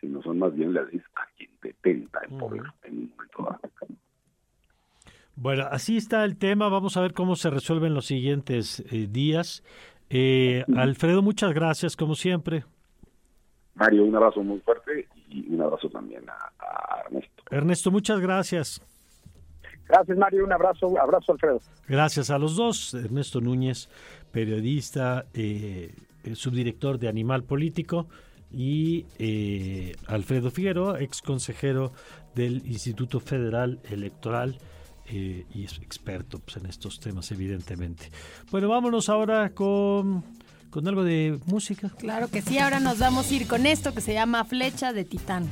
[0.00, 3.60] sino son más bien las a quien detenta el poder en un momento dado.
[5.36, 6.68] Bueno, así está el tema.
[6.68, 9.64] Vamos a ver cómo se resuelven los siguientes eh, días.
[10.08, 12.64] Eh, Alfredo, muchas gracias, como siempre.
[13.74, 17.42] Mario, un abrazo muy fuerte y un abrazo también a, Ernesto.
[17.50, 18.80] Ernesto, muchas gracias.
[19.88, 20.44] Gracias, Mario.
[20.44, 21.60] Un abrazo, abrazo, Alfredo.
[21.88, 22.94] Gracias a los dos.
[22.94, 23.88] Ernesto Núñez,
[24.30, 25.92] periodista, eh,
[26.34, 28.06] subdirector de Animal Político,
[28.52, 31.92] y eh, Alfredo Figueroa, ex consejero
[32.36, 34.58] del Instituto Federal Electoral
[35.10, 38.10] eh, y es experto pues, en estos temas, evidentemente.
[38.50, 40.22] Bueno, vámonos ahora con
[40.70, 41.90] con algo de música.
[41.98, 45.04] Claro que sí, ahora nos vamos a ir con esto que se llama Flecha de
[45.04, 45.48] Titán.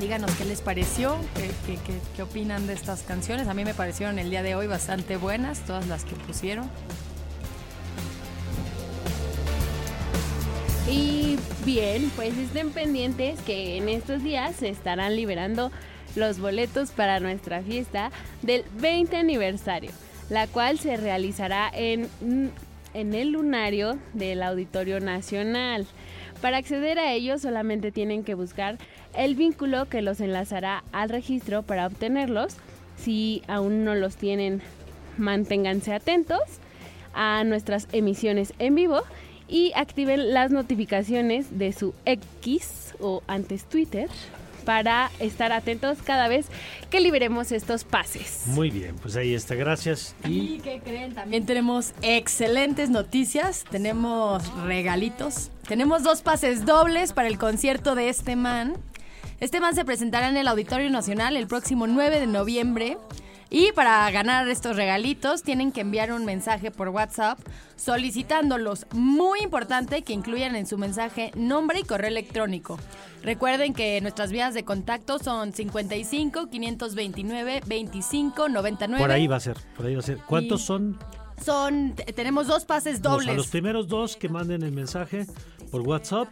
[0.00, 1.78] Díganos qué les pareció, qué,
[2.16, 3.46] qué, opinan de estas canciones.
[3.48, 6.68] A mí me parecieron el día de hoy bastante buenas, todas las que pusieron.
[10.90, 15.70] Y bien, pues estén pendientes que en estos días se estarán liberando
[16.16, 18.10] los boletos para nuestra fiesta
[18.42, 19.92] del 20 aniversario,
[20.30, 22.08] la cual se realizará en,
[22.92, 25.86] en el lunario del Auditorio Nacional.
[26.42, 28.76] Para acceder a ellos solamente tienen que buscar
[29.14, 32.56] el vínculo que los enlazará al registro para obtenerlos.
[32.96, 34.60] Si aún no los tienen,
[35.18, 36.40] manténganse atentos
[37.14, 39.02] a nuestras emisiones en vivo
[39.50, 44.08] y activen las notificaciones de su X o antes Twitter
[44.64, 46.46] para estar atentos cada vez
[46.90, 48.44] que liberemos estos pases.
[48.46, 50.14] Muy bien, pues ahí está, gracias.
[50.24, 51.14] ¿Y, qué creen?
[51.14, 58.36] También tenemos excelentes noticias, tenemos regalitos, tenemos dos pases dobles para el concierto de este
[58.36, 58.76] man.
[59.40, 62.98] Este man se presentará en el Auditorio Nacional el próximo 9 de noviembre.
[63.50, 67.38] Y para ganar estos regalitos tienen que enviar un mensaje por WhatsApp
[67.74, 68.86] solicitándolos.
[68.92, 72.78] Muy importante que incluyan en su mensaje nombre y correo electrónico.
[73.24, 79.02] Recuerden que nuestras vías de contacto son 55 529 25 99.
[79.02, 80.18] Por ahí va a ser, por ahí va a ser.
[80.18, 80.96] ¿Cuántos son?
[81.44, 83.34] Son, tenemos dos pases dobles.
[83.34, 85.26] los primeros dos que manden el mensaje
[85.70, 86.28] por WhatsApp.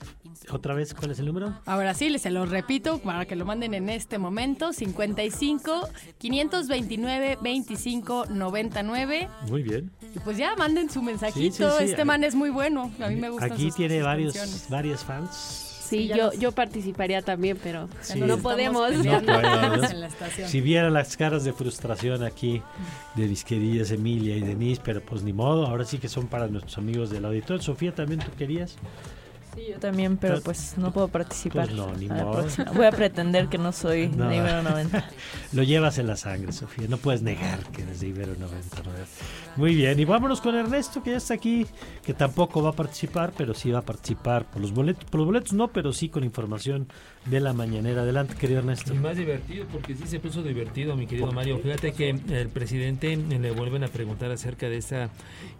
[0.50, 1.54] Otra vez, ¿cuál es el número?
[1.66, 4.72] Ahora sí, se lo repito para que lo manden en este momento.
[4.72, 9.28] 55 529 25 99.
[9.48, 9.90] Muy bien.
[10.14, 11.78] Y pues ya manden su mensajito.
[11.78, 12.90] Este man es muy bueno.
[13.00, 13.46] A mí me gusta.
[13.46, 14.36] Aquí tiene varios,
[14.68, 15.64] varias fans.
[15.88, 18.92] Sí, yo, yo participaría también, pero no podemos.
[20.46, 22.62] si vieran las caras de frustración aquí
[23.14, 26.46] de mis queridas Emilia y Denise, pero pues ni modo, ahora sí que son para
[26.46, 27.62] nuestros amigos del auditor.
[27.62, 28.76] Sofía, ¿también tú querías?
[29.58, 31.66] Sí, yo también, pero pues no puedo participar.
[31.66, 32.46] Pues no, ni modo.
[32.74, 35.10] Voy a pretender que no soy de Ibero 90.
[35.52, 36.86] Lo llevas en la sangre, Sofía.
[36.88, 38.76] No puedes negar que eres de Ibero 90.
[39.56, 41.66] Muy bien, y vámonos con Ernesto, que ya está aquí,
[42.04, 45.04] que tampoco va a participar, pero sí va a participar por los boletos.
[45.06, 46.86] Por los boletos no, pero sí con información
[47.30, 48.02] de la mañanera.
[48.02, 48.94] Adelante, querido Ernesto.
[48.94, 51.58] Y más divertido, porque sí se puso divertido, mi querido Mario.
[51.58, 55.10] Fíjate que el presidente le vuelven a preguntar acerca de esta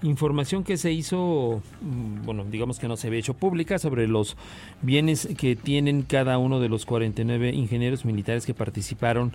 [0.02, 4.36] información que se hizo, mm, bueno, digamos que no se había hecho pública, sobre los
[4.82, 9.32] bienes que tienen cada uno de los 49 ingenieros militares que participaron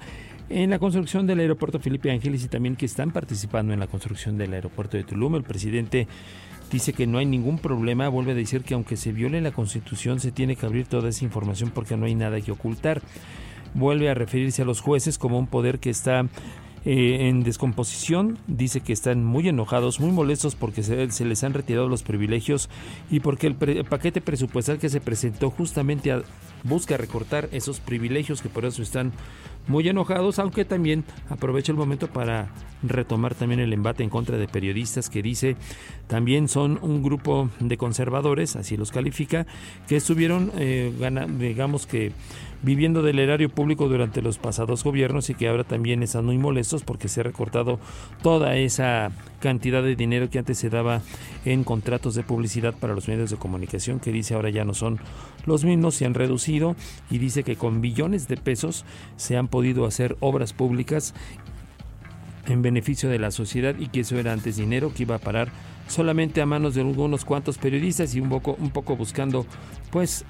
[0.50, 4.38] en la construcción del aeropuerto Felipe Ángeles y también que están participando en la construcción
[4.38, 5.36] del aeropuerto de Tulum.
[5.36, 6.08] El presidente
[6.74, 10.20] dice que no hay ningún problema, vuelve a decir que aunque se viole la constitución
[10.20, 13.02] se tiene que abrir toda esa información porque no hay nada que ocultar.
[13.76, 16.28] Vuelve a referirse a los jueces como un poder que está
[16.86, 18.38] eh, en descomposición.
[18.48, 22.70] Dice que están muy enojados, muy molestos porque se, les han retirado los privilegios
[23.10, 26.24] y porque el, paquete presupuestal que se presentó justamente a,
[26.64, 29.12] busca recortar esos privilegios que por eso están
[29.68, 32.50] muy enojados, aunque también aprovecha el momento para
[32.84, 35.56] retomar también el embate en contra de periodistas que dice
[36.08, 39.48] también son un grupo de conservadores, así los califica,
[39.88, 40.92] que estuvieron, eh,
[41.40, 42.12] digamos que
[42.64, 46.84] viviendo del erario público durante los pasados gobiernos y que ahora también están muy molestos
[46.84, 47.80] porque se ha recortado
[48.24, 51.02] toda esa cantidad de dinero que antes se daba
[51.46, 55.00] en contratos de publicidad para los medios de comunicación, que dice ahora ya no son
[55.46, 56.76] los mismos, se han reducido
[57.12, 58.86] y dice que con billones de pesos
[59.18, 61.14] se han podido hacer obras públicas
[62.48, 65.52] en beneficio de la sociedad y que eso era antes dinero que iba a parar
[65.88, 69.46] solamente a manos de unos cuantos periodistas y un poco, un poco buscando
[69.92, 70.26] pues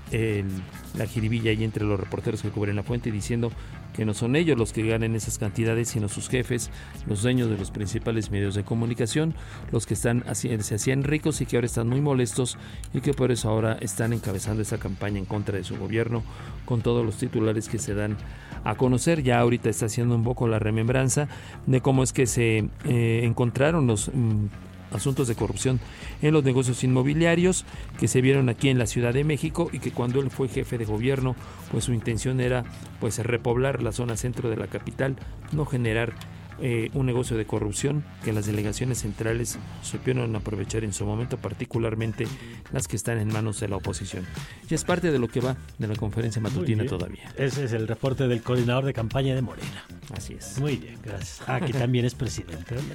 [0.98, 3.52] la jiribilla ahí entre los reporteros que cubren la fuente diciendo
[3.94, 6.70] que no son ellos los que ganen esas cantidades, sino sus jefes,
[7.08, 9.34] los dueños de los principales medios de comunicación,
[9.72, 12.58] los que están se hacían ricos y que ahora están muy molestos
[12.94, 16.24] y que por eso ahora están encabezando esa campaña en contra de su gobierno
[16.66, 18.18] con todos los titulares que se dan
[18.64, 19.24] a conocer.
[19.24, 21.28] Ya ahorita está haciendo un poco la remembranza
[21.68, 24.48] de cómo es que se eh, encontraron los mm,
[24.94, 25.80] asuntos de corrupción
[26.22, 27.66] en los negocios inmobiliarios
[28.00, 30.78] que se vieron aquí en la Ciudad de México y que cuando él fue jefe
[30.78, 31.36] de gobierno,
[31.72, 32.64] pues su intención era
[33.00, 35.16] pues repoblar la zona centro de la capital,
[35.52, 36.14] no generar
[36.62, 42.28] eh, un negocio de corrupción que las delegaciones centrales supieron aprovechar en su momento, particularmente
[42.72, 44.26] las que están en manos de la oposición.
[44.70, 47.32] Y es parte de lo que va de la conferencia matutina todavía.
[47.38, 49.86] Ese es el reporte del coordinador de campaña de Morena.
[50.16, 50.60] Así es.
[50.60, 51.42] Muy bien, gracias.
[51.48, 52.76] Aquí también es presidente.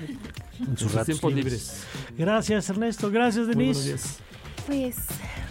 [0.59, 1.85] En sus, tiempos libres.
[2.19, 3.13] Gracias, Ernesto.
[3.13, 3.97] Gracias, Denise.
[4.67, 4.97] Pues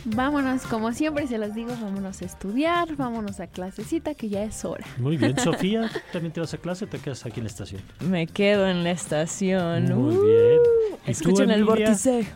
[0.05, 4.63] vámonos, como siempre se los digo, vámonos a estudiar, vámonos a clasecita que ya es
[4.65, 4.85] hora.
[4.97, 7.81] Muy bien, Sofía, ¿también te vas a clase o te quedas aquí en la estación?
[8.01, 9.93] Me quedo en la estación.
[9.93, 10.59] Muy bien.
[11.05, 12.27] Escuchen el vórtice.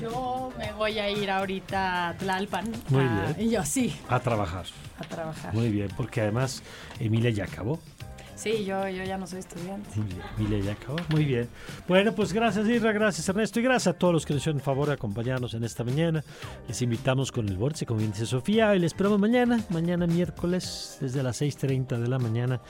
[0.00, 2.64] Yo me voy a ir ahorita a Tlalpan.
[2.88, 3.36] Muy bien.
[3.38, 3.94] Y yo sí.
[4.08, 4.64] A trabajar.
[4.98, 5.52] A trabajar.
[5.52, 6.62] Muy bien, porque además
[6.98, 7.78] Emilia ya acabó.
[8.40, 9.90] Sí, yo, yo ya no soy estudiante.
[10.38, 10.74] Bien, ya.
[11.10, 11.46] Muy bien.
[11.86, 14.88] Bueno, pues gracias Irra, gracias Ernesto y gracias a todos los que nos hicieron favor
[14.88, 16.24] de acompañarnos en esta mañana.
[16.66, 21.22] Les invitamos con el Vórtice, como dice Sofía, y les esperamos mañana, mañana miércoles, desde
[21.22, 22.62] las 6.30 de la mañana.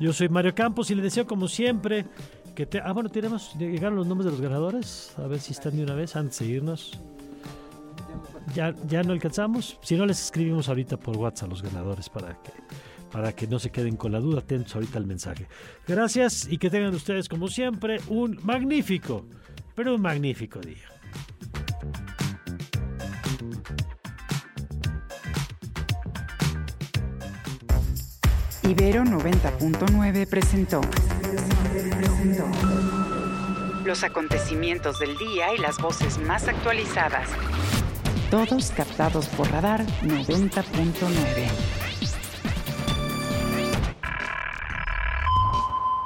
[0.00, 2.04] Yo soy Mario Campos y les deseo como siempre
[2.56, 2.80] que te...
[2.80, 5.94] Ah, bueno, tenemos, llegaron los nombres de los ganadores, a ver si están de una
[5.94, 7.00] vez antes de irnos.
[8.56, 12.36] Ya, ya no alcanzamos, si no les escribimos ahorita por WhatsApp a los ganadores para
[12.42, 12.50] que
[13.12, 15.46] para que no se queden con la duda, atentos ahorita al mensaje.
[15.86, 19.26] Gracias y que tengan ustedes, como siempre, un magnífico,
[19.74, 20.88] pero un magnífico día.
[28.62, 30.80] Ibero 90.9 presentó
[33.84, 37.28] los acontecimientos del día y las voces más actualizadas.
[38.30, 41.81] Todos captados por Radar 90.9.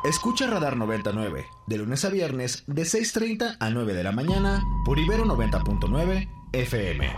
[0.07, 5.01] Escucha Radar 99, de lunes a viernes, de 6.30 a 9 de la mañana, por
[5.01, 7.13] Ibero 90.9 FM.